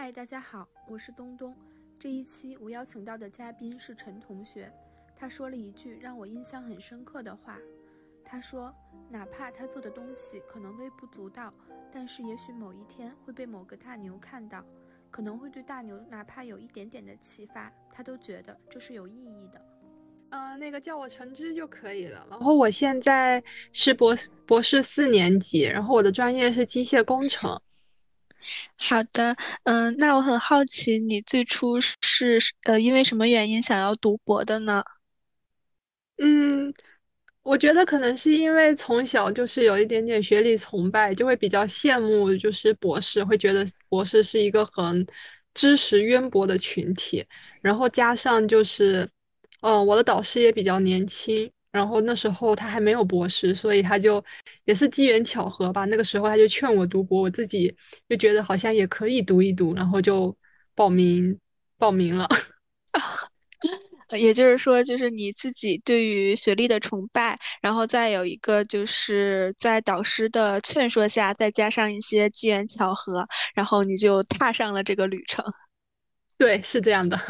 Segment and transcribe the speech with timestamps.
[0.00, 1.52] 嗨，大家好，我是东东。
[1.98, 4.72] 这一期我邀请到的嘉宾是陈同学，
[5.16, 7.58] 他说了一句让我印象很深刻的话。
[8.24, 8.72] 他说
[9.10, 11.52] ：“哪怕他做的东西可能微不足道，
[11.92, 14.64] 但是也许某一天会被某个大牛看到，
[15.10, 19.60] 可能会对大牛哪怕有一点点的启发，他都觉得这是有意义的。”
[20.30, 22.24] 嗯，那个叫我橙汁就可以了。
[22.30, 23.42] 然后我现在
[23.72, 27.60] 是博博士四年级，然后我的专业是机械工程。
[28.76, 34.82] 好的，嗯，那我很好奇，你最初是呃因为什么原因想要读博的呢？
[36.18, 36.72] 嗯。
[37.44, 45.06] 我觉得可能是因为从小就是有一点点学历崇拜，就会比较羡慕，就是博士，会觉得博士是一个很
[45.54, 47.24] 知识渊博的群体。
[47.62, 49.08] 然后加上就是，
[49.62, 54.24] 嗯，我的导师也比较年轻，然后那时候他还没有博士，所以他就
[54.64, 55.84] 也是机缘巧合吧。
[55.84, 57.74] 那个时候他就劝我读博，我自己
[58.08, 60.36] 就觉得好像也可以读一读，然后就
[60.74, 61.38] 报名
[61.76, 62.28] 报名了。
[64.18, 75.44] 也就是说，就是你自己对于学历的崇拜，然后再有一个就是在导师的劝说下，再加上一些机缘巧合，然后你就踏上了这个旅程。
[76.38, 77.20] 对，是这样的。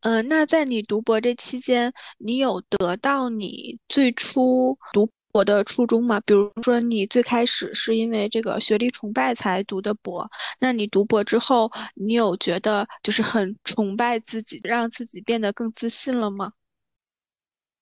[0.00, 5.08] 嗯，那在你读博这期间，你有得到你最初读？
[5.30, 10.28] 博的初衷吗，比如说你最开始是因为这个学历崇拜才读的博，
[10.58, 16.50] 那你读博之后，你有觉得就是很崇拜自己，让自己变得更自信了吗？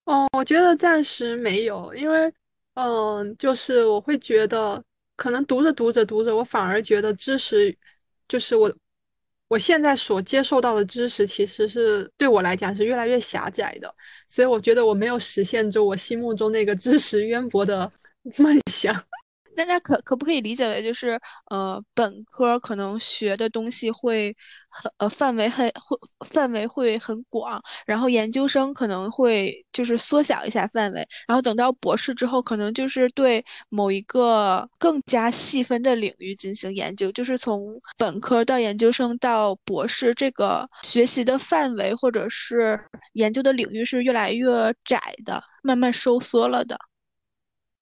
[0.04, 2.30] 哦，我觉得暂时没有，因为，
[2.74, 4.82] 嗯，就是我会觉得，
[5.14, 7.74] 可能读着读着读着，我反而觉得知识，
[8.26, 8.76] 就是我。
[9.48, 13.94] 我现在所接受到的知识，其实是对我来讲是越来越狭窄的，
[14.26, 17.90] 所以我觉得我没有实现着我心目中那个知识渊博的
[18.38, 19.05] 梦想。
[19.56, 21.18] 那那可可不可以理解为就是，
[21.50, 24.36] 呃，本科可能学的东西会
[24.68, 42.78] 很呃范围很会范围会很广，然后研究生可能会就是缩小一下范围，然后等到博士之后，可能就是对某一个更加细分的领域进行研究，就是从本科到研究生到博士，这个学习的范围或者是
[43.14, 46.78] 研究的领域是越来越窄的，慢慢收缩了的。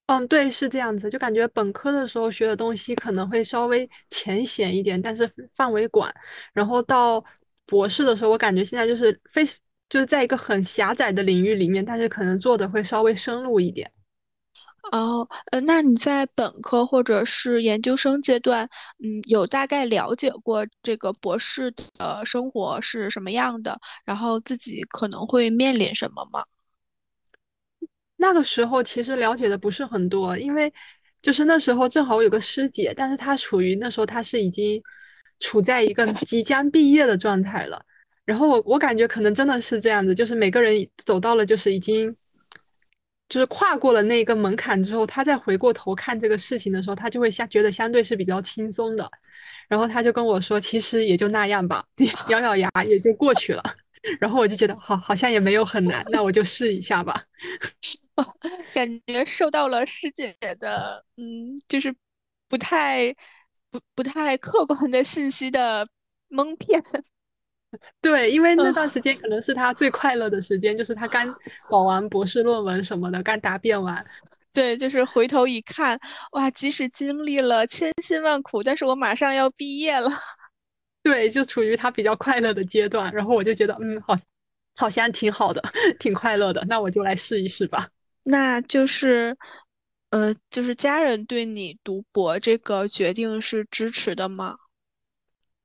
[0.07, 6.13] 嗯，对，是这样子，就感觉本科的时候学的东西可能会稍微浅显一点，但是范围广。
[6.53, 7.25] 然后到
[7.65, 9.43] 博士的时候，我感觉现在就是非
[9.89, 13.91] 就是在一个很狭窄的领域里面，但是可能做的会稍微深入一点。
[14.93, 18.69] 哦，呃，那你在本科或者是研究生阶段，
[19.03, 26.45] 嗯，有大概了解过这个博士的生活是什么样的，然后自己可能会面临什么吗？
[28.17, 30.73] 那个时候其实了解的不是很多，因为
[31.21, 34.83] 就是那时候正好我有个师姐，但是她处于那时候她是已经
[35.41, 37.85] 处在一个即将毕业的状态了。
[38.25, 40.75] 然后我我感觉可能真的是这样子，就是每个人
[41.05, 42.15] 走到了就是已经
[43.29, 49.11] 就是跨过了那个门槛之后，他再回过头看这个事情的时候，他就会相觉得相对是比较轻松的。
[49.69, 51.85] 然后他就跟我说，其实也就那样吧，
[52.31, 53.63] 咬咬牙也就过去了。
[54.21, 57.23] 然后我就觉得好，好像也没有很难，那我就试一下吧。
[58.75, 61.95] 感觉受到了师姐的，嗯，就是
[62.49, 63.13] 不太
[63.71, 65.87] 不不太客观的信息的
[66.29, 66.83] 蒙骗。
[68.01, 71.35] 对，因为那段时间可能是他最快乐的时间，就是他刚
[71.69, 74.05] 搞完博士论文什么的，刚答辩完。
[74.53, 75.99] 对，就是回头一看，
[76.31, 80.09] 哇，即使经历了千辛万苦，但是我马上要毕业了。
[81.05, 84.17] 对，就处于他比较快乐的阶段，然后我就觉得，嗯，好，
[84.75, 85.63] 好像挺好的，
[86.01, 87.91] 挺快乐的，那我就来试一试吧。
[88.23, 89.37] 那就是，
[90.09, 94.57] 呃，就是家人对你读博这个决定是支持的吗？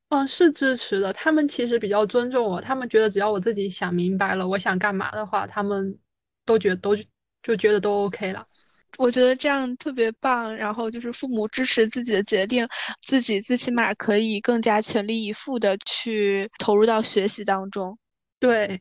[0.09, 1.13] 嗯，是支持的。
[1.13, 5.97] 他们其实比较尊重我，他们觉得只要我自己想明白了，我想干嘛的话，他们
[6.43, 6.93] 都觉得都
[7.41, 8.45] 就觉得都 OK 了。
[8.99, 10.55] 我觉得这样特别棒。
[10.55, 12.67] 然后就是父母支持自己的决定，
[13.01, 17.97] 自己最起码可以更加全力以赴的去投入到学习当中。
[18.39, 18.79] 对。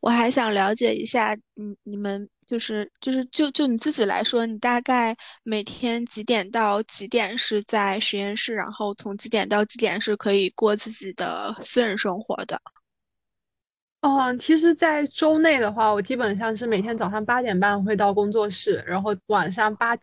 [0.00, 12.60] 我还想了解一下，你你们就是就是就就你自己来说，你大概每天几点到几点是在实验室，然后从几点到几点是可以过自己的私人生活的？
[14.00, 19.96] 嗯，其实，在周内的话，我基本上是每天早上八点半会到工作室，然后晚上八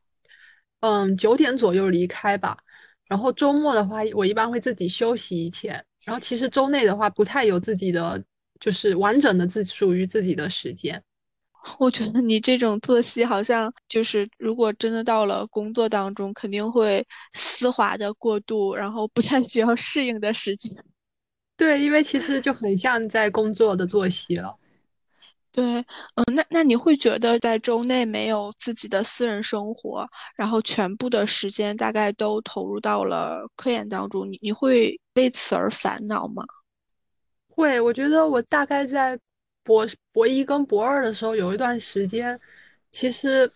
[0.82, 2.58] 嗯九点左右离开吧。
[3.08, 5.84] 然后周末的话，我一般会自己休息一天。
[6.04, 8.24] 然后其实周内的话，不太有自己的。
[8.60, 11.04] 就是完整的自属于自己的时间，
[11.80, 20.82] 我觉得你这种作息好像就是，如果真的到了工作当中，肯定会丝滑的过渡，然后不太需要适应的时间。
[21.56, 24.58] 对，因为其实就很像在工作的作息了。
[25.54, 25.64] 对，
[26.16, 30.04] 嗯，那那你会觉得在周内没有自己的私人生活，
[30.36, 36.44] 然后全部的时间大概都投入到了科研当中，你你会为此而烦恼吗？
[37.50, 39.18] 会，我觉得我大概在
[39.64, 42.38] 博博一跟博二的时候有一段时间，
[42.90, 43.48] 其实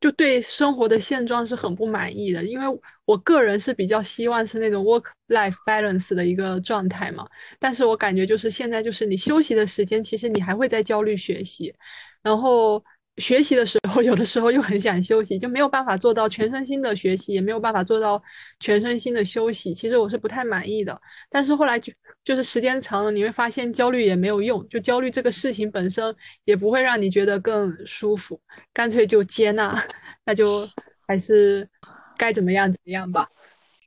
[0.00, 2.66] 就对生活的现状是很不满意的，因为
[3.04, 7.28] 我个人是比较希望是那种 work life balance 的一个状态嘛。
[7.58, 11.74] 但是我感觉就是现在就是你休息的时间，其实你还会在焦虑学习，
[12.22, 12.82] 然后。
[13.16, 18.22] 学习的时候， 有的时候又很想休息，就没有办法做到全身心的学习，也没有办法做到
[18.58, 19.74] 全身心的休息。
[19.74, 20.98] 其实我是不太满意的。
[21.28, 21.92] 但是后来就
[22.24, 26.14] 就是时间长了，你会发现焦虑也没有用，就焦虑这个事情本身
[26.44, 28.40] 也不会让你觉得更舒服，
[28.72, 29.76] 干脆就接纳，
[30.24, 30.66] 那就
[31.06, 31.68] 还是
[32.16, 33.28] 该怎么样怎么样吧。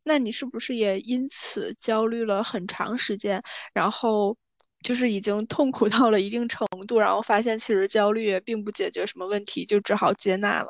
[0.04, 3.42] 那你是不是也因此焦虑了很长时间？
[3.74, 4.38] 然后？
[4.83, 10.69] 就是已经痛苦到了一定程度，然后发现其实焦虑也并不解决什么问题，就只好接纳了。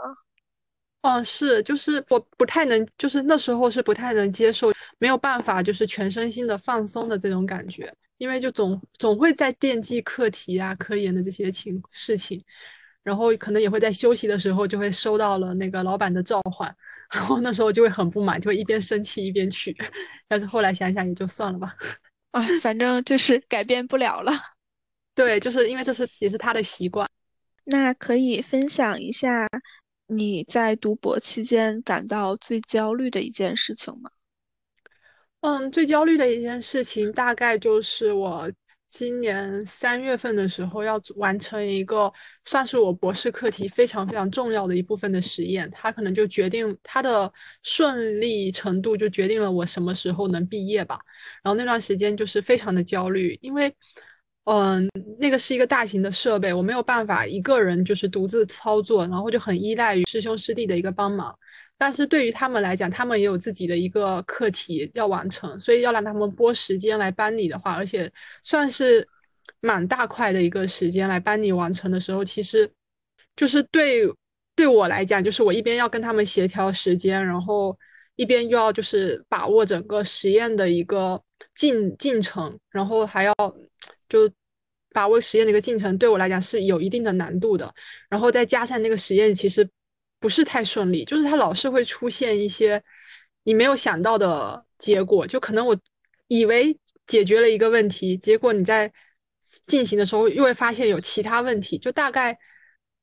[1.02, 12.42] 嗯，是，就是我不太能，就是那时候是不太能接受，没有办法，就是全身心的放松的这种感觉，因为就总总会在惦记课题啊、科研的这些情事情，
[13.04, 16.74] 然后可能也会在休息的时候就会收到了那个老板的召唤，
[17.12, 19.76] 然后那时候就会很不满，就会一边生气一边去，
[20.30, 21.76] 但是后来想想也就算了吧。
[22.34, 24.32] 啊，反正就是改变不了了。
[25.14, 27.08] 对，就是因为这是也是他的习惯。
[27.64, 29.48] 那可以分享一下
[30.08, 34.10] 你在读博期间感到最焦虑的一件事情吗？
[35.42, 38.52] 嗯，最焦虑的一件事情大概就是我。
[38.94, 42.14] 今年三月份的时候要完成一个
[42.46, 47.32] 算是我博士课题非常非常重要的一部分的实验，它可能就决定它的
[47.64, 51.00] 顺利程度，就决定了我什么时候能毕业吧。
[51.42, 53.74] 然后那段时间就是非常的焦虑，因为，
[54.44, 54.88] 嗯，
[55.18, 61.36] 那个是一个大型的设备，我没有办法一个人就是独自操作，然后就很依赖于师兄师弟的一个帮忙。
[61.84, 68.10] 但是对于他们来讲，他们也有自己的一个课题要完成，所以要让他们拨时间来帮你的话，而且
[68.42, 69.06] 算是
[69.60, 72.72] 蛮大块的一个时间来帮你完成的时候，其实
[73.36, 74.10] 就是对
[74.56, 77.78] 对我来讲，就是我一边要跟他们协调时间，然后
[78.16, 81.22] 一边又要就是把握整个实验的一个
[81.54, 83.36] 进进程，然后还要
[84.08, 84.20] 就
[84.92, 87.70] 把握实验的一个进程，对我来讲是有一定的难度的。
[88.08, 89.70] 然后再加上那个实验，其实。
[90.24, 92.82] 不是太顺利，就是它老是会出现一些
[93.44, 95.78] 你没有想到的结果，就可能我
[96.30, 98.90] 以为解决了一个问题，结果你在
[99.68, 102.40] 进行的时候又会发现有其他问题，就大概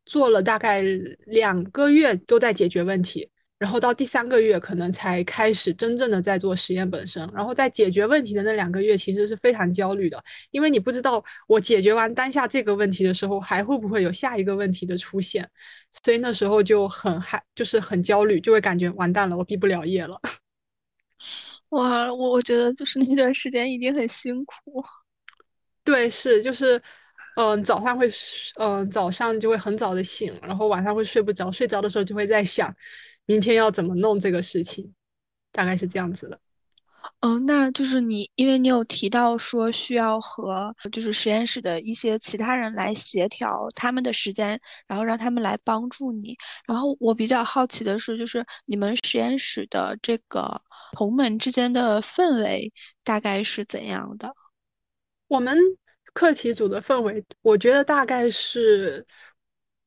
[0.07, 0.83] 做了大概
[1.27, 3.29] 两个月都在解决问题。
[3.61, 7.23] 然后到第三个月，可能才开始真正的在做实验本身。
[7.35, 15.47] 然后在解决问题的那两个月，其实是非常焦虑的，因为你不知道我解决完当下这个问题的时候，还会不会有下一个问题的出现。
[16.03, 20.19] 所以那时候就很害，就是很焦虑，就会感觉完蛋了，我毕不了业了。
[21.69, 24.83] 哇，我我觉得就是那段时间一定很辛苦。
[25.85, 26.81] 对，是就是，
[27.37, 28.11] 嗯，早上会，
[28.59, 32.75] 嗯，早上就会很早的醒，然后晚上会睡不着，睡着的时候就会在想。
[33.31, 34.93] 明天要怎么弄这个事情，
[35.53, 36.41] 大概是这样子的。
[37.21, 46.37] 嗯，那就是你，因为你有提到说需要和就是实验室的一些其他人来协调他们的时间，然后让他们来帮助你。
[46.67, 50.61] 然后我比较好奇的是，就是你们实验室的这个
[50.95, 52.73] 同门之间的氛围
[53.05, 54.35] 大概是怎样的？
[55.29, 55.57] 我们
[56.13, 59.07] 课题组的氛围，我觉得大概是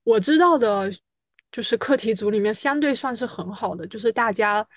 [0.05, 0.89] 我知道的。
[1.53, 4.67] 就是课题组里面相对算是很好的，就是大家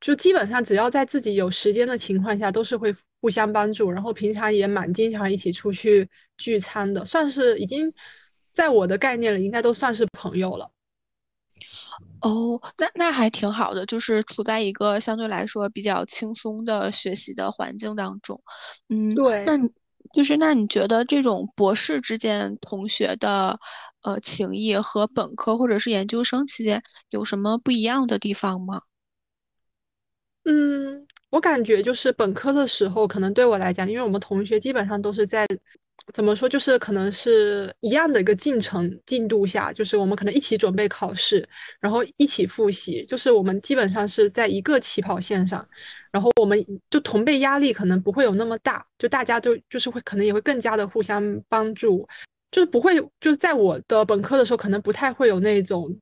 [0.00, 7.88] 就基本上只要在自己有时间的情况下，都是会互相帮助，然后平常也蛮经常一起出去聚餐的，算是已经
[8.52, 10.68] 在我的概念里应该都算是朋友了。
[12.20, 18.42] 哦，那那还挺好的，就是处在一个相对来说比较轻松的学习的环境当中。
[18.88, 19.44] 嗯，对。
[19.44, 19.56] 那
[20.12, 23.56] 就是那你觉得这种博士之间同学的？
[24.06, 28.82] 呃，情谊和本科或者是研究生期间有什么不一样的地方吗？
[30.44, 35.44] 嗯，我感觉就是本科的时候，可能对我来讲，因为我们同学基本上都是在
[36.14, 41.44] 怎么说，就是可能是一样的一个进程进度下，就是我们可能一起准备考试，
[41.80, 45.68] 然后一起复习，就是我们基本上是在一个起跑线上，
[46.12, 52.08] 然后我们就同辈压力可能不会有那么大，就大家都就是会可能也会更加的互相帮助。
[52.56, 55.94] 就是不会，就是在我的本科的时候，可能不太会有那种，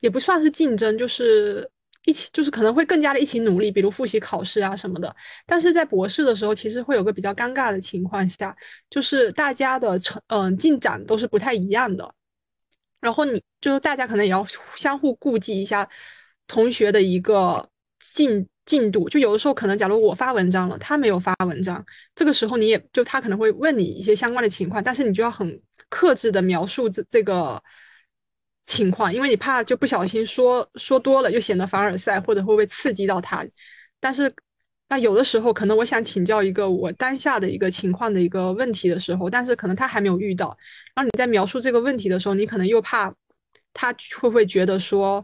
[0.00, 1.70] 也不算是竞争，就是
[2.04, 5.14] 一起，就是可能会更加的一起努力，比如复习考试啊什么的。
[5.46, 8.56] 但是在博士的时候，其实会有个比较尴尬的情况下，
[8.90, 12.12] 就是大家的成嗯进展都是不太一样的。
[13.00, 15.88] 然后你就是大家可能也要相互顾及一下
[16.48, 17.70] 同学的一个
[18.00, 19.08] 进进度。
[19.08, 21.86] 就有的时候可能，假如我发文章了，他没有发文章，
[22.16, 25.62] 这个时候你也就他可能会问你一些相关的情况，但是你就要很
[25.94, 27.62] 克制的描述这这个。
[28.66, 33.44] 情况，因为你怕就不小心说说多了，又显得凡尔赛，或者会不会刺激到他？
[34.00, 34.34] 但是，
[34.88, 40.56] 那有的时候可能我想请教一个我当下的一个情况的一个问题的时候，但是可能他还没有遇到。
[40.94, 43.14] 然后你在描述这个问题的时候，你可能又怕
[43.74, 45.22] 他会不会觉得说，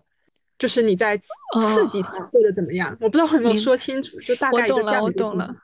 [0.58, 2.94] 就是你在刺激他或者怎么样？
[3.00, 5.02] 我不知道有没有说清楚，就大概一个这样的。
[5.02, 5.56] 我懂了，我懂了。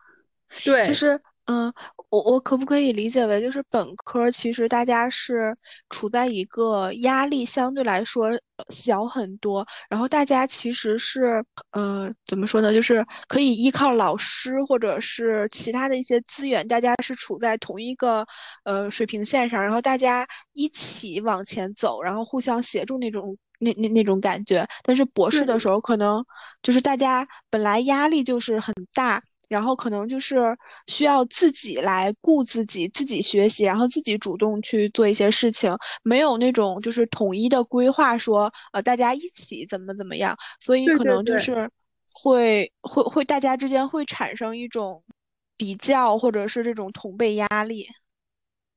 [0.65, 1.21] 对，就是。
[1.47, 1.73] 嗯，
[2.09, 5.55] 我我可不可以理解为，就是本科其实大家是
[5.91, 8.29] 处在一个压力相对来说
[8.71, 18.27] 小很多，然后大家其实是，呃，怎么说呢，就是可以依靠老师或者是其他的一些资源，大家是处在同一个
[18.65, 24.67] 呃水平线上，然后大家一起往前走，然后互相协助那种那那那种感觉。
[24.83, 26.25] 但是博士的时候，可能
[26.61, 29.23] 就是大家本来压力就是很大。
[29.49, 30.37] 然后可能就是
[30.87, 41.71] 需要自己来顾自己，自己学习，然后自己主动去做一些事情，没有那种就是统一的规划，说呃大家一起怎么怎么样，所以可能就是
[42.13, 45.03] 会会会大家之间会产生一种
[45.57, 47.87] 比较，或者是这种同辈压力。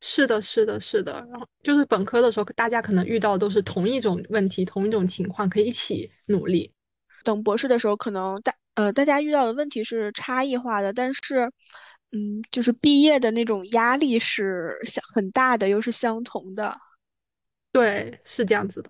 [0.01, 1.25] 是的，是的，是的。
[1.29, 6.71] 然后就是本科的时候，大家可能遇到都是同一种问题，同一种情况，可以一起努力。
[7.23, 8.53] 等博士的时候，可能大。
[8.79, 11.49] 呃，大家遇到的问题是差异化的，但是，
[12.13, 16.77] 嗯，就是毕业的那种压力是相很大的，又是相同的。
[17.73, 18.89] 对，是这样子的。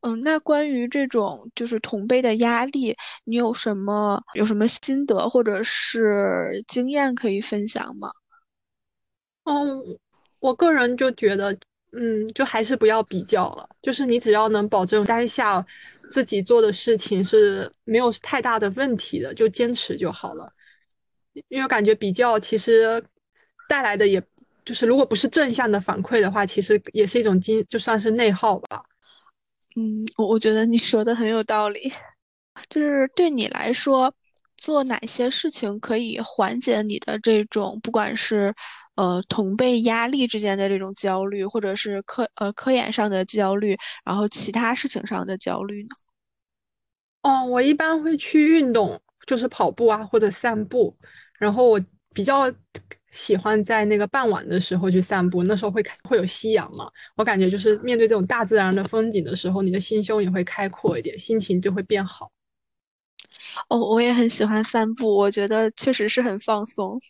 [0.00, 8.10] 嗯，那关于这种就是同辈的压力，你有什么有什么心得或者是经验可以分享吗？
[9.44, 9.98] 嗯，
[10.38, 11.52] 我个人就觉得，
[11.92, 15.62] 嗯，就还是不要比较了，就是你只要能保证当下。
[16.12, 20.52] 自己做的事情是没有太大的问题的，就坚持就好了。
[21.48, 23.02] 因为感觉比较其实
[23.66, 24.22] 带来的，也
[24.66, 28.82] 就是如果不是正向的反馈的话，其实也是一种经，就算是内耗吧。
[29.74, 31.90] 嗯，我我觉得你说的很有道理。
[32.68, 34.14] 就是对你来说，
[34.62, 38.54] 做哪些事情可以缓解你的这种，不管是。
[38.94, 45.88] 呃，同辈压力之间的这种焦虑，或者是科呃科研上的焦虑，然后其他事情上的焦虑呢？
[47.22, 50.94] 哦，我一般会去运动，就是跑步啊或者散步。
[51.38, 52.52] 然后我比较
[53.10, 56.90] 喜欢在那个傍晚的时候去散步，那时候会会有夕阳嘛。
[57.16, 62.30] 我感觉就是面对这种大自然的风景的时候，你的心胸也会开阔一点，心情就会变好。
[63.68, 67.00] 哦，我也很喜欢散步，我觉得确实是很放松。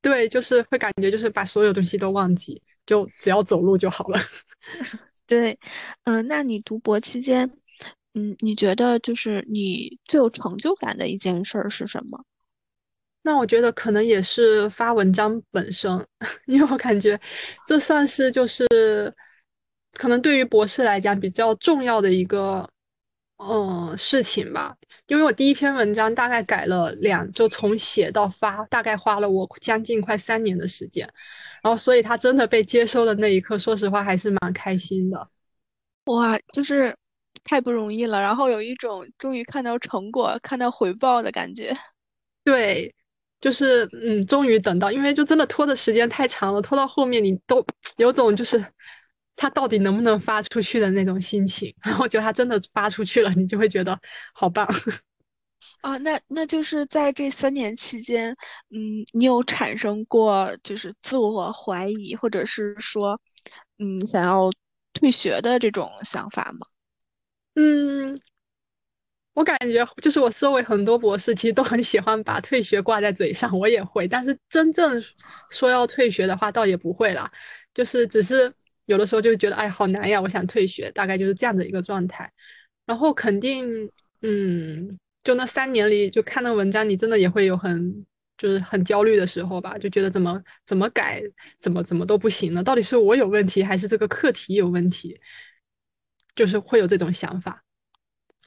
[0.00, 4.18] 对，就是会感觉就是把所有东西都忘记，就只要走路就好了。
[5.26, 5.58] 对，
[6.04, 7.48] 嗯，那你读博期间，
[8.14, 12.24] 嗯，你觉得就是你最有成就感的一件事儿是什么？
[13.22, 16.04] 那我觉得可能也是发文章本身，
[16.46, 17.20] 因为我感觉
[17.68, 18.66] 这算是就是
[19.92, 22.68] 可能对于博士来讲比较重要的一个。
[23.44, 24.76] 嗯，事情吧，
[25.08, 31.04] 因为我第一篇文章大概改了两，就从写到发，大概花了我将近快三年的时间，
[31.60, 35.28] 然后所以他真的被接收的那一刻，说实话还是蛮开心的。
[36.04, 36.94] 哇，就是
[37.42, 41.74] 太不容易了，然后有一种终于看到成果、看到回报的感觉。
[42.44, 42.94] 对，
[43.40, 47.64] 就是嗯，终于等到，因为就真的拖的时间太长了，拖到后面你都
[47.96, 48.64] 有种就是。
[49.34, 53.98] 他到底能不能发出去的那种心情，然后就他真的发出去了，你就会觉得
[54.34, 54.66] 好棒
[55.80, 55.96] 啊！
[55.98, 58.30] 那那就是在这三年期间，
[58.70, 63.18] 嗯，你有产生过就是自我怀疑，或者是说，
[63.78, 64.50] 嗯，想要
[64.92, 66.66] 退学的这种想法吗？
[67.54, 68.20] 嗯，
[69.34, 75.02] 我感觉就是我周围很多博士其实都很喜欢把退学挂在嘴上，我也会，但是真正
[75.50, 77.28] 说要退学的话，倒也不会啦，
[77.74, 78.52] 就是只是。
[78.86, 82.30] 有的时候就觉得哎，好难呀，我想退学，大概就是这样的一个状态。
[82.84, 83.88] 然后肯定，
[84.22, 88.04] 嗯，就那三年里，就看那文章，你真的也会有很
[88.36, 91.22] 就是很焦虑的时候吧，就觉得怎么怎么改，
[91.60, 95.20] 怎么怎么都不行了，到底是我有问题，还是这个课题有问题？
[96.34, 97.62] 就是会有这种想法。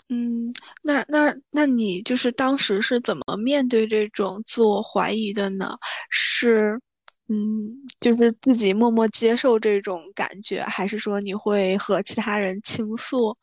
[0.10, 0.52] 嗯，
[0.84, 5.78] 那那那你就是当时是怎么面对这种自我怀疑的呢？
[6.10, 6.80] 是？
[7.28, 13.34] 嗯，就是自己默默接受这种感觉，还是说你会和其他人倾诉？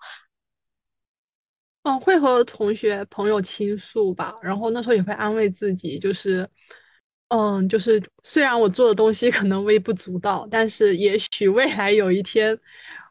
[1.85, 6.49] 嗯，会和同学朋友倾诉吧，然后那时候也会安慰自己，就是，
[7.29, 12.57] 嗯，就是虽然我做的东西 可能微不足道，但是也许未来有一天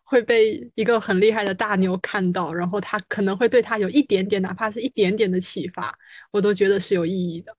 [0.04, 5.94] 会被一个很厉害的大牛看到，然后他可能会对他有一点点，哪怕是一点点的启发，
[6.32, 7.54] 我都觉得是有意义的。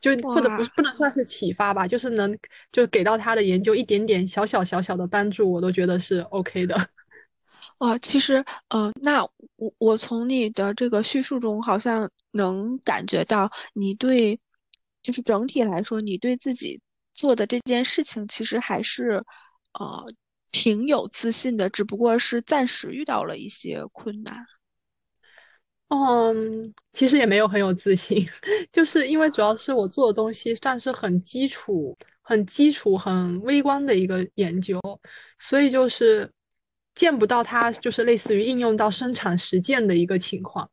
[0.00, 2.36] 就或者不是不能算是启发吧，就是能
[2.72, 6.74] 就给到他的研究一点点小小小小的帮助，我都觉得是 OK 的。
[7.78, 9.22] 哇，其实，呃，那
[9.56, 14.38] 我我从你的这个叙述中，好像能感觉到你对，
[15.02, 16.80] 就是整体来说，你对自己
[17.14, 19.22] 做的这件事情，其实还是，
[19.78, 20.06] 呃，
[20.52, 24.44] 挺有自信的，只不过是暂时遇到了一些困难。
[25.92, 28.24] 嗯，其实也没有很有自信，
[28.72, 34.80] 就是因为主要是我做的东西算是很基础、很基础、很微观的一个研究，
[35.40, 36.30] 所以就是
[36.94, 40.70] 见不到它，就是类似于应用到生产实践的一个情况，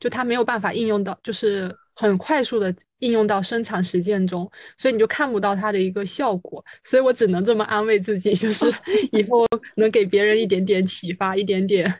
[0.00, 8.66] 就它没有办法应用到，就是很快速的应用到生产实践中，所以你就看不到它的一个效果，所以我只能这么安慰自己，就是
[9.12, 9.46] 以后
[9.76, 11.94] 能给别人一点点启发，一点点。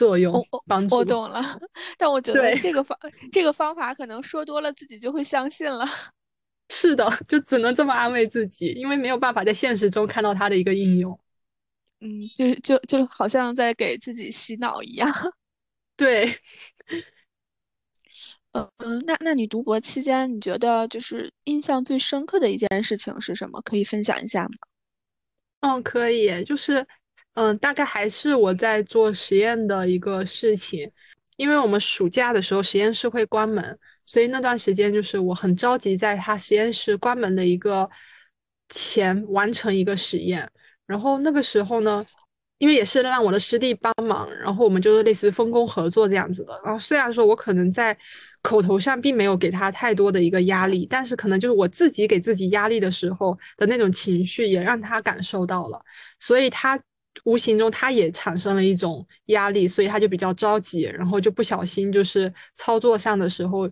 [0.00, 0.32] 作用
[0.66, 1.42] 帮助我懂了，
[1.98, 2.98] 但我觉得这个方
[3.30, 5.84] 这个方法可能说多了自己就会相信了。
[6.70, 11.20] 是的，就只能这么安慰自己，因为没有办法在现实中看到它的一个应用。
[12.00, 15.12] 嗯，就是就就好像在给自己洗脑一样。
[15.96, 16.34] 对。
[18.52, 23.60] 嗯嗯，那那你读博期间，你觉得就是印象最深刻的一件事情是什么？
[23.62, 24.56] 可以分享一下吗？
[25.60, 26.86] 嗯，可以，就是。
[27.40, 30.90] 嗯，大概还是我在做实验的一个事情，
[31.38, 37.88] 因为我们暑假的时候实验室会关门，所以那段时间就是我很着急，在他实验室关门的一个
[38.68, 40.46] 前完成一个实验。
[40.84, 42.04] 然后那个时候呢，
[42.58, 46.60] 因为也是让我的师弟帮忙，然后我们就是类似于分工合作这样子的。
[46.62, 47.96] 然后虽然说我可能在
[48.42, 55.82] 口头上并没有给他太多的一个压力，但是可能就是我自己给自己压力的时候的那种情绪也让他感受到了，
[56.18, 56.78] 所以他。
[57.24, 63.70] 无形中他也产生了一种压力，所以他就比较着急，然后就不小心就是操作上的时候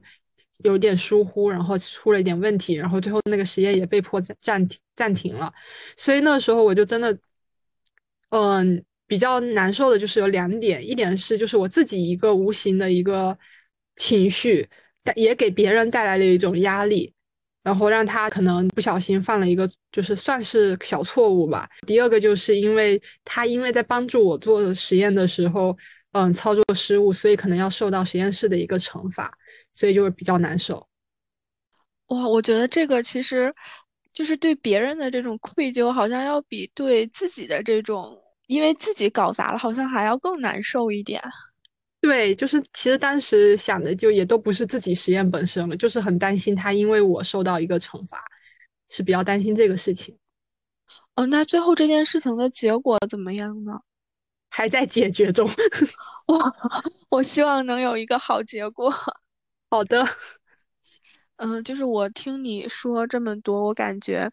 [0.65, 5.53] 有点疏忽，然后出了一点问题，然后最后那个实验也被迫暂暂停了。
[5.97, 7.17] 所以那时候我就真的，
[8.31, 13.39] 嗯，比较难受的就是有两点，一点是就是我自己一个无形的一个
[13.97, 14.69] 情绪，
[15.15, 17.15] 也给别人带来了一种压力。
[17.69, 21.69] 然后让他可能不小心犯了一个，就是算是小错误吧。
[21.87, 25.77] 第二个就是因为他因为在帮助我做实验的时候，
[26.13, 29.31] 嗯，操作失误，所以可能要受到实验室的一个惩罚，
[29.71, 30.89] 所以就会比较难受。
[32.07, 33.53] 哇，我觉得这个其实
[34.11, 41.21] 就是对别人的这种愧疚，好像要比对自己的这种因为自己搞砸了，好像还要更难受一点。
[42.01, 48.25] 对，就是其实当时想的就也都不是自己实验本身了，就是很担心他因为我受到一个惩罚，
[48.89, 50.17] 是比较担心这个事情。
[51.17, 53.81] 哦，那最后这件事情的结果怎么样呢？
[54.51, 55.49] 还在解决中。
[56.29, 56.55] 哇，
[57.11, 58.93] 我希望能有一个好结果。
[59.69, 60.07] 好的。
[61.37, 64.31] 嗯，就是我听你说这么多，我感觉。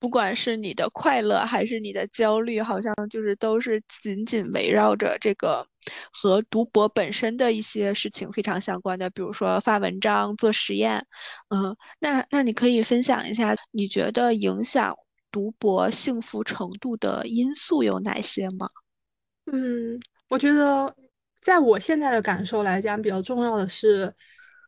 [0.00, 5.66] 不管是你的快乐还是你的焦虑，好像就是都是紧紧围绕着这个
[6.12, 11.04] 和读博本身的一些事情非常相关的，比如说发文章、做实验。
[11.48, 14.94] 嗯，那那你可以分享一下，你觉得影响
[15.32, 18.68] 读博幸福程度的因素有哪些吗？
[19.50, 20.94] 嗯，我觉得
[21.40, 24.14] 在我现在的感受来讲，比较重要的是，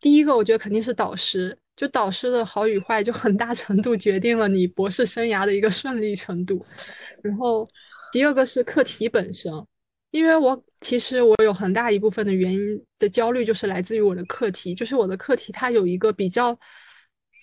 [0.00, 1.56] 第一个，我觉得肯定是导师。
[1.80, 6.62] 就导师的好与坏，就很大程度决定了你博士生涯的一个顺利程度。
[7.22, 7.66] 然后
[8.12, 9.50] 第二个是课题本身，
[10.10, 12.60] 因为我其实我有很大一部分的原因
[12.98, 16.54] 的焦虑，就是来自于我的课题，就是我的课题它有一个比较。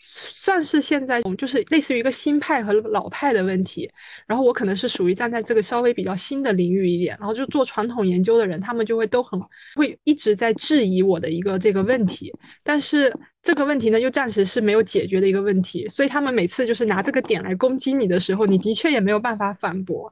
[0.10, 3.89] 算是现在就是类似于一个新派和老派的问题，
[4.26, 9.39] 然后我可能是属于站在这个稍微比较新的领域一点，然后就做传统研究的人，他们就会都很
[9.76, 20.12] 会一直在质疑我的一个这个问题，但是这个问题呢又暂时是没有解决的一个问题，所以他们每次就是拿这个点来攻击你的时候，你的确也没有办法反驳，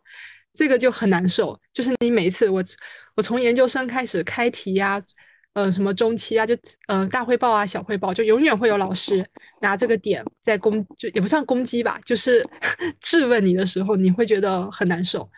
[0.54, 1.60] 这个就很难受。
[1.74, 2.64] 就是你每次我
[3.16, 5.02] 我从研究生开始开题呀。
[5.56, 6.54] 呃，什么中期啊，就
[6.88, 9.26] 嗯大汇报啊，小汇报，就永远会有老师
[9.62, 12.46] 拿这个点在攻，就也不算攻击吧，就是
[13.00, 15.30] 质问你的时候，你会觉得很难受。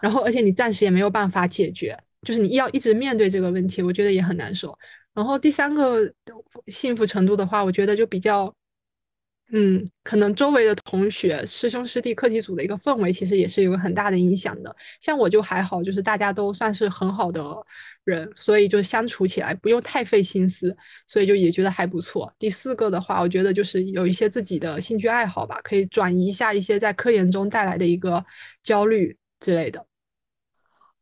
[0.00, 4.76] 然后，而且你暂时也没有办法解决，就是你要一直面对这个问题，我觉得也很难受。
[5.14, 6.12] 然后第三个
[6.66, 8.52] 幸福程度的话，我觉得就比较。
[9.54, 14.74] 嗯，可能周围的同学、师兄师弟、课题组的一个氛围，其实也是有很大的影响的。
[14.98, 17.44] 像我就还好，就是大家都算是很好的
[18.04, 22.32] 人，所以就相处起来不用太费心思，所以就也觉得还不错。
[22.38, 28.24] 第四个的话，我觉得就是有一些自己的兴趣爱好吧，可以转移一下一些在科研中带来的一个
[28.62, 29.86] 焦虑之类的。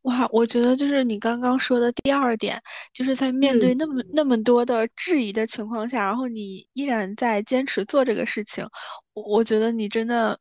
[0.03, 2.59] 哇，我觉得就是你刚刚说的第二点，
[2.91, 8.65] 就是在面对那么那么多的质疑的情况下，然后你依然在坚持做这个事情，
[9.13, 10.39] 我我觉得你真的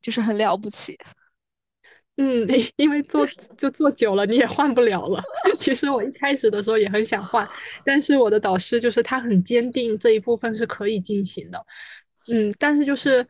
[0.00, 0.96] 就是很了不起。
[2.18, 2.46] 嗯，
[2.76, 3.26] 因为做
[3.58, 5.20] 就做久了，你也换不了了。
[5.60, 7.46] 其实我一开始的时候也很想换，
[7.84, 11.66] 但是我的导师就是他很坚定这一部分是可以进行的。
[12.28, 13.24] 嗯，但是就是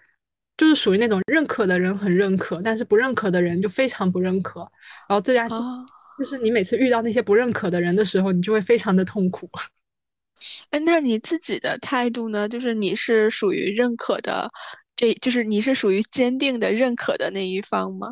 [0.57, 4.61] 就是属于那种认可的人很认可，但是不认可的人就非常不认可。
[5.09, 9.51] 然后这家就是你每次遇到那些不认可的人的时候，你就会非常的痛苦。
[10.71, 12.49] 哎，那你自己的态度呢？
[12.49, 14.51] 就是你是属于认可的，
[14.97, 18.09] 这就是你是属于坚定的认可的那一方吗？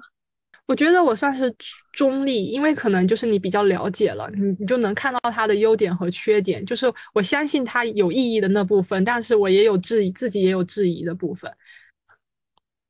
[0.69, 1.53] 我觉得我算是
[1.93, 6.65] 中立，因为可能就是你比较了解了，你你就能看到他的优点和缺点。
[6.65, 11.51] 就是我相信他有意义的那部分，但是我也有质疑，自己也有质疑的部分。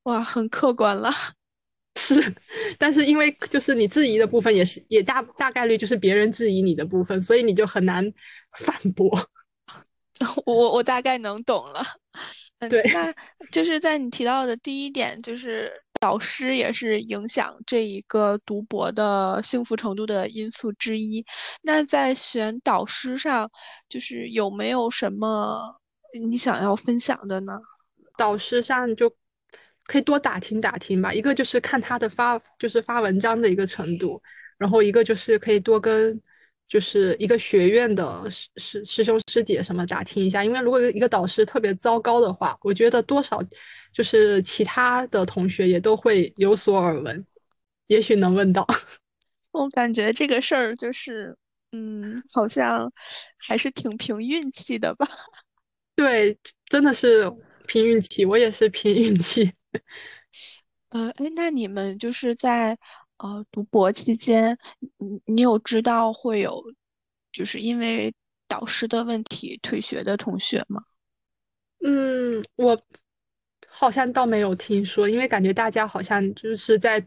[0.02, 1.08] 哇，很客观了。
[1.96, 2.20] 是，
[2.78, 8.04] 但是因为就是你质疑的部分，也是也大大概率就是别人质疑你的部分，所以你就很难
[8.58, 9.08] 反驳。
[10.44, 11.84] 我我大概能懂了。
[12.68, 13.14] 对，那
[13.52, 21.24] 就是在你提到的第一点，就是导师也是影响这一个读博的幸福程度的因素之一。
[21.62, 23.50] 那在选导师上，
[23.88, 25.80] 就是有没有什么
[26.28, 27.58] 你想要分享的呢？
[28.16, 29.12] 导师上就
[29.86, 34.22] 可以多打听打听吧，一个就是看他的发，就是发文章的一个程度，
[34.56, 36.20] 然后一个就是可以多跟。
[36.68, 43.42] 就是一个学院的师师师兄师姐什么打听一下，因为如果一个导师特别糟糕的话，我觉得多少
[43.90, 47.24] 就是其他的同学也都会有所耳闻，
[47.86, 48.66] 也许能问到。
[49.50, 51.34] 我感觉这个事儿就是，
[51.72, 52.92] 嗯，好像
[53.38, 55.08] 还是挺凭运气的吧？
[55.96, 57.32] 对，真的是
[57.66, 59.50] 凭运气，我也是凭运气。
[60.90, 62.78] 呃，哎，那你们就是在。
[63.18, 64.56] 呃，读博期间，
[64.98, 66.62] 你你有知道会有，
[67.32, 68.14] 就是因为
[68.46, 70.82] 导师的问题退学的同学吗？
[71.84, 72.80] 嗯，我
[73.66, 77.04] 好像倒没有听说，因为感觉大家好像就是在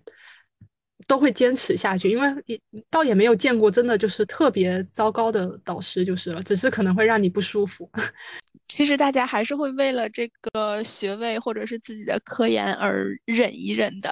[1.08, 7.90] 都会坚持下去，因为也倒也没有见过真的就是特别糟糕的导师就是了，只是可能会让你不舒服。
[8.68, 14.10] 其实大家还是会为了这个学位或者是自己的科研而忍一忍的。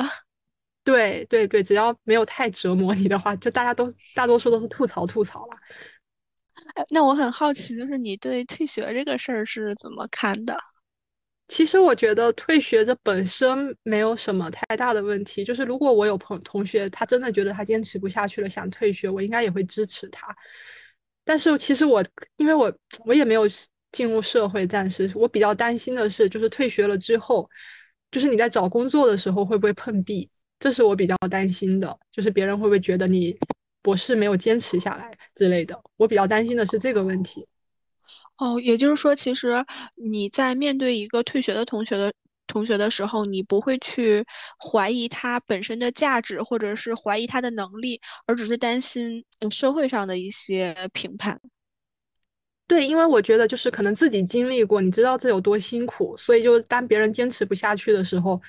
[0.83, 5.51] 对对对，只要没有太折磨你的话，就大家都大多数都是吐槽吐槽了。
[6.89, 10.57] 那我很好奇，就是你对退学这个事儿是怎么看的？
[11.47, 15.43] 其实我觉得退学这本身没有什么太大的问题。
[15.43, 20.27] 就是如果我有朋同学，他真的觉得他坚持不下去了，想退学，我应该也会支持他。
[21.23, 22.03] 但是其实我，
[22.37, 22.71] 因为我
[23.05, 23.45] 我也没有
[23.91, 27.49] 进入社会，暂时我比较担心的是，就是退学了之后，
[28.11, 30.29] 就是你在找工作的时候会不会碰壁？
[30.59, 33.33] 这是我比较担心的，就是别人会不会觉得你
[33.81, 35.79] 博士没有坚持下来之类的。
[35.95, 37.47] 我比较担心的是这个问题。
[38.37, 42.11] 哦，也就是说，其实你在面对一个退学的同学的
[42.45, 44.25] 同学的时候，你不会去
[44.57, 51.39] 怀疑他本身的价值，或者是怀疑他的能力，而只是担心社会上的一些评判。
[52.67, 58.41] 对，因为我觉得就是可能自己经历过，你知道这有多辛苦，所以就当别人坚持不下去的时候。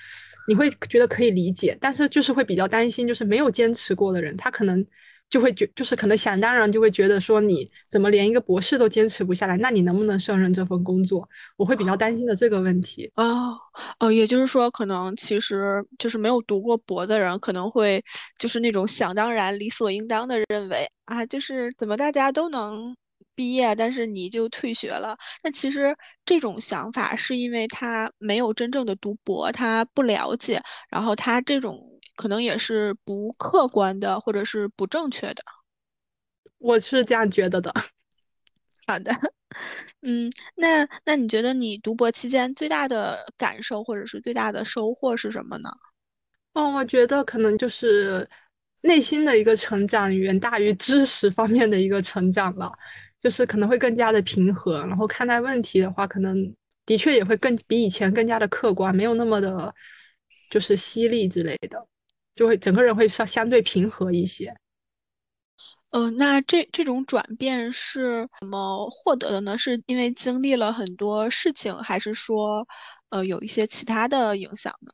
[0.45, 4.85] 你会觉得可以理解，但是就是会比较担心，就是没有坚持过的人，他可能
[5.29, 9.55] 就会觉，就是可能想当然就会觉得说，你怎么连一个博士都坚持不下来？
[9.57, 11.27] 那你能不能胜任这份工作？
[11.57, 13.09] 我会比较担心的这个问题。
[13.15, 13.55] 哦，
[13.99, 18.03] 哦，也就是说，可能其实就是没有读过博的人，可能会
[18.37, 22.95] 就是那种想当然、理所应当的认为啊，就是怎么大家都能。
[23.35, 25.17] 毕业，但是你就退学了。
[25.43, 31.79] 那其实这种想法是因为他没有真正的读博，他不了解，然后他这种
[32.15, 35.43] 可能也是不客观的，或者是不正确的。
[36.59, 37.73] 我是这样觉得的。
[38.87, 39.11] 好的，
[40.01, 45.69] 嗯，那那你觉得你读博期间最大的感受或者是最大的收获是什么呢？
[46.53, 48.27] 哦，我觉得可能就是
[48.81, 52.71] 内心的一个成长远大于知识方面的一个成长吧。
[53.21, 56.53] 就是可能会更加的平和，然后看待问题的话，可能
[56.85, 59.73] 的确也会更比以前更加的客观，没有那么的，
[60.49, 61.87] 就是犀利之类的，
[62.35, 64.51] 就会整个人会相相对平和一些。
[65.91, 69.57] 嗯，那这这种转变是怎么获得的呢？
[69.57, 72.65] 是因为经历了很多事情，还是说，
[73.09, 74.91] 呃，有一些其他的影响呢？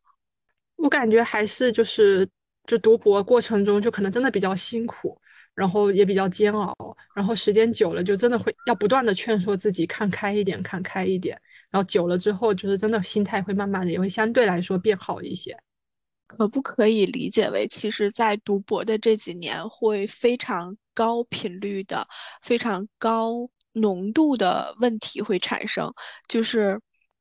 [0.76, 2.28] 我感觉还是就是
[2.66, 5.20] 就读博过程中就可能真的比较辛苦。
[5.58, 6.72] 然后也比较煎熬，
[7.16, 11.36] 然后时间久了就真的会要不断的劝说自己看开一点，看开一点，
[11.72, 15.58] 然后久了之后就是真的心态会慢慢的也会相对来说变好一些。
[16.28, 22.06] 可不可以理解为，其实，在读博的这几年会非常高频率的、
[22.44, 25.92] 非常高浓度的问题会产生，
[26.28, 26.80] 就是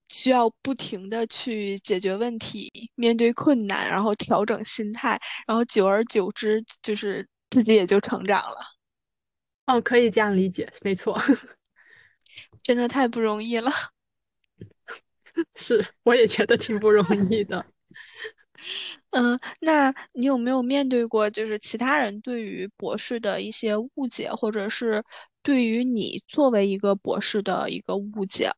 [0.09, 8.57] 需要不停的去解决问题、面对困难，然后调整心态，然后久而久之，就是自己也就成长了。
[9.67, 11.19] 哦，可以这样理解，没错，
[12.63, 13.71] 真的太不容易了。
[15.55, 17.67] 是，我也觉得挺不容易的。
[19.11, 25.05] 嗯，那你有没有面对过，就是其他人对于博士的一些误解，或者是
[25.43, 28.51] 对于你作为一个博士的一个误解？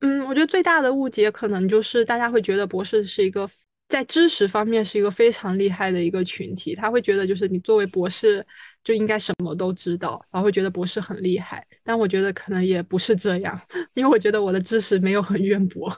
[0.00, 3.48] 嗯，我觉得最大的误解可能就是大家会觉得博士是一个
[3.90, 8.46] 在知识方面是一个非常厉害的一个群体，他会觉得就是你作为博士
[8.82, 11.66] 就应该什么都知道，然后会觉得博士很厉害。
[11.82, 13.60] 但我觉得可能也不是这样，
[13.92, 15.94] 因为我觉得我的知识没有很渊博。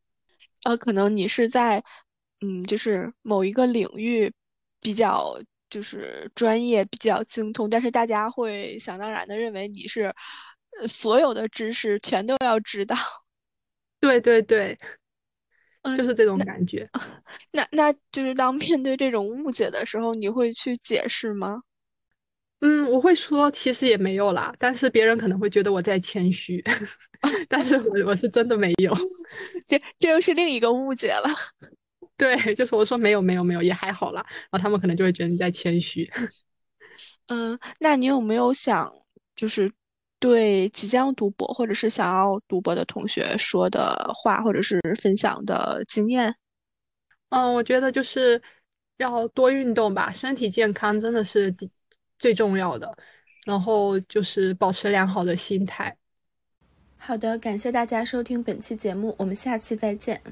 [0.64, 1.84] 呃，可能你是在。
[2.40, 4.30] 嗯，就是某一个领域
[4.82, 10.12] 比较就是专业比较精通，但是大家会想当然的认为你是
[10.86, 12.94] 所有的知识全都要知道。
[13.98, 14.78] 对对对，
[15.96, 16.88] 就是这种感觉。
[17.52, 21.62] 那那就是当面对这种误解的时候，你会去解释吗？
[22.60, 26.64] 嗯，我会说其实也没有啦，但是别人可能会觉得我在谦虚，
[27.48, 28.96] 但是我我是真的没有。
[29.68, 31.28] 这这又是另一个误解了。
[32.16, 36.10] 对，就是我说没有没有没有也还好啦，然后他们可能就会觉得你在谦虚。
[37.26, 38.90] 嗯，那你有没有想
[39.36, 39.70] 就是
[40.24, 46.34] 对即将读博或者是想要读博的同学说的话，或者是分享的经验？
[47.28, 48.40] 嗯，我觉得就是
[48.96, 51.54] 要多运动吧，身体健康真的是
[52.18, 52.96] 最重要的。
[53.44, 55.94] 然后就是保持良好的心态。
[56.96, 60.22] 好的，感谢大家收听本期节目，我们下期再见。